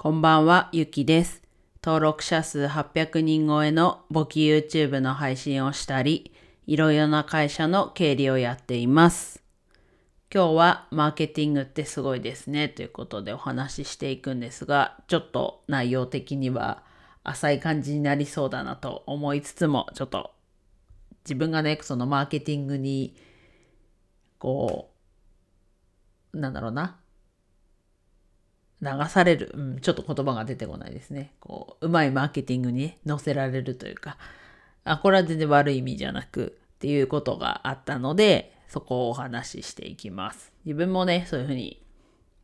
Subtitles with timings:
[0.00, 1.42] こんばんは、ゆきです。
[1.82, 6.32] 登録者数800人超えの簿記 YouTube の配信をしたり、
[6.68, 9.42] いろいろな会社の経理をやっています。
[10.32, 16.84] 今日はマーケティングってすごいですねということでお話ししていくんですが、ちょっと内容的には
[17.24, 20.30] 浅い感じになりそうだなと思いつつも、ちょっと
[21.24, 23.16] 自分がね、そのマーケティングに、
[24.38, 24.92] こ
[26.32, 27.00] う、なんだろうな、
[28.80, 31.32] 流される、うん、ちょっと言葉が出てこないですね。
[31.40, 34.16] こう、うまいマーケティングにね乗せられるというか、
[34.84, 40.52] あ、これは全然悪い意味じゃなくっていうことがあったので、そこをお話ししていきます。
[40.64, 41.82] 自分もね、そういうふうに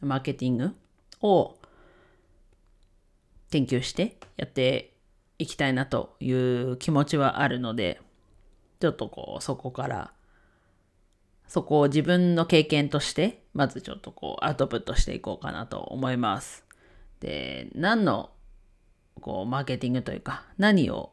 [0.00, 0.74] マーケティング
[1.22, 1.56] を
[3.50, 4.94] 研究してやって
[5.38, 8.00] いきたいなという気持ちはあるので、
[8.80, 10.12] ちょっとこう、そこから、
[11.48, 16.64] そこを自分の経験として、まずちょっとこう、アウトプットしていこうかなと思います。
[17.20, 18.30] で、何の、
[19.20, 21.10] こう、マーケティングというか、何を、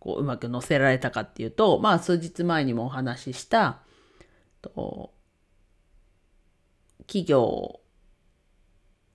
[0.00, 3.80] こう、うまく載せられたかっていうと、まあ、数日前にもお話しした、
[4.60, 5.12] と
[7.06, 7.80] 企業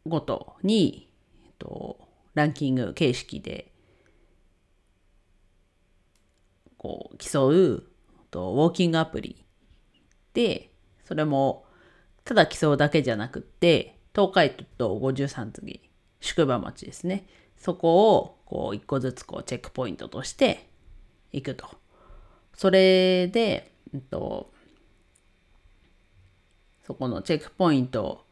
[0.07, 1.11] ごとに、
[1.59, 1.99] と、
[2.33, 3.73] ランキング形式で、
[6.77, 7.91] こう、競う、
[8.31, 9.45] とウォーキングアプリ
[10.33, 10.71] で、
[11.05, 11.65] それも、
[12.23, 15.81] ただ競うだけじゃなくって、東海と53次、
[16.19, 17.25] 宿場町ですね。
[17.57, 20.67] そこを、こう、一個ずつ、こう、チェックポイントとして
[21.31, 21.67] いくと。
[22.53, 24.51] それで、えっと、
[26.83, 28.25] そこのチェックポイント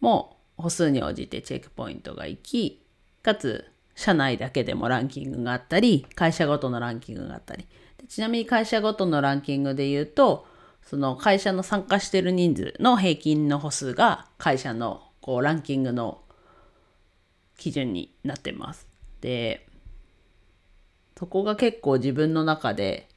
[0.00, 2.84] も歩数に応じてチェックポイントが行き、
[3.22, 7.66] かつ社内だけでもランキングがあったり、会社ごとのランキングがあったり。
[8.08, 10.46] ちなみに会社ごとのランキングで言うと、
[10.84, 16.20] その会社の参加してる人数の平均の歩数が会社のこうランキングの
[17.58, 18.86] 基準になってます。
[19.20, 19.66] で、
[21.18, 23.08] そこが結構自分の中で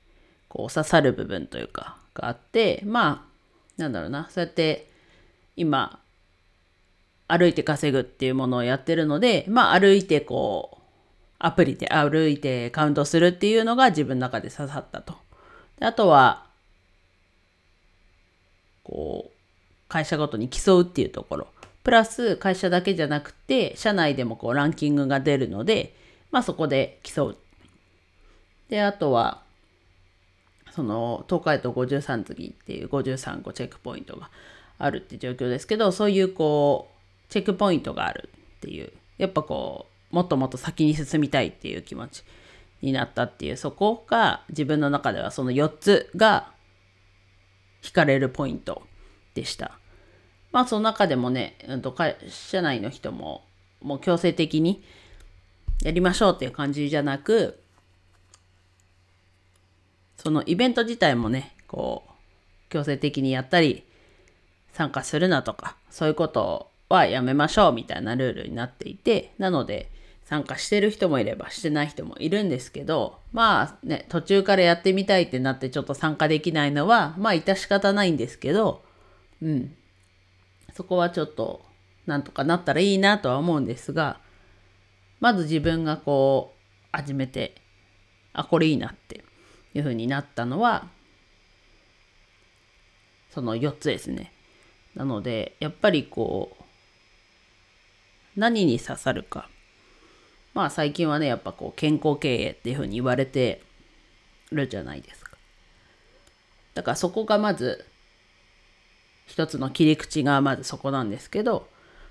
[0.50, 3.28] こう刺さる部分というかがあって、ま
[3.78, 4.92] あ、なんだろうな、そうやって
[5.56, 6.00] 今、
[7.28, 10.82] 歩いて稼ぐっていうものをやってるので、まあ歩いてこう、
[11.40, 15.16] アプリで歩いてカウントするっていうのが自分の中で刺さったと。
[15.80, 16.51] であとは、
[18.92, 19.38] こう、
[19.88, 21.48] 会社ごとに競うっていうところ。
[21.84, 25.96] プラス会社だけじゃなくて、社内でもこうランキングが出るので、
[26.30, 27.38] まあそこで競う。
[28.70, 29.42] で、あとは、
[30.72, 34.30] その東海と53次っていう53個チェックポイントが
[34.78, 36.90] あるって状況ですけど、そういうこ
[37.30, 42.24] う、チェックポイントがあるっていう、やっぱこう、もっともっと先に進みたいっていう気持ち
[42.82, 46.52] になったっていう、そこが自分の中ではその4つが
[47.82, 48.84] 惹かれるポイント
[49.34, 49.78] でした。
[50.52, 53.44] まあその中でもね、うんと会社内の人も
[53.82, 54.84] もう強制的に
[55.82, 57.60] やりましょうっていう感じじゃなく、
[60.18, 62.12] そのイベント自体もね、こう、
[62.70, 63.84] 強制的にやったり、
[64.74, 69.90] 参加するなとか、そういうことはやめましょうみたいなルールになっていて、なので、
[70.32, 78.82] 参加してる人もいればしてない人もいるんですけど、まあね、途中からやってみたいってなってちょっと参加できないのは、まあ致し方ないんですけど、
[79.42, 79.76] うん。
[80.74, 81.66] そこはちょっと、
[82.06, 84.22] なんとかなったらいいなとは思うんですが、
[85.20, 87.56] まず自分がこう、始めて、
[88.32, 89.26] あ、これいいなって
[89.74, 90.88] いう風になったのは、
[93.32, 94.32] その4つですね。
[94.96, 96.64] なので、やっぱりこう、
[98.38, 99.50] 何に刺さるか。
[100.54, 103.62] まあ最近はね、やっぱこう、健康経営っていう風に言われて
[104.52, 105.38] るじゃないですか。
[106.74, 107.86] だからそこがまず、
[109.26, 111.68] 一つの切り口がまずそこなんですけど、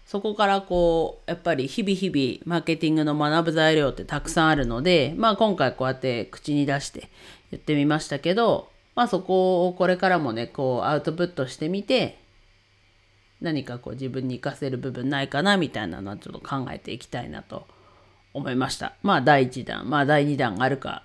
[0.07, 7.09] そこからこう、やっぱり日々日々マーケティングの学ぶ材料ってたくさんあるので、まあ今回こうやって口に出して
[7.51, 12.19] 言ってみましたけど、まあそこをこれからもね、こうアウトプットしてみて、
[13.41, 17.67] 何かこう自分に活かせる部分ないかなみたいなのはちょっと考えていきたいなと
[18.33, 18.95] 思いました。
[19.03, 21.03] まあ第1弾、まあ第2弾があるか、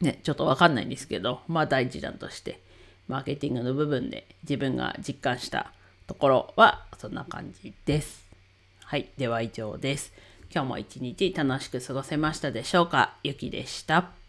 [0.00, 2.60] ね、ちょっとわかんないんですけど、まあ第1弾として、
[3.08, 5.72] マーケティングの部分で自分が実感した
[6.06, 8.28] ところはそんな感じです。
[8.84, 9.08] はい。
[9.16, 10.12] では以上です。
[10.54, 13.14] 今日も一日楽しく過ごせましたでしょうか？
[13.22, 14.21] ゆきでした。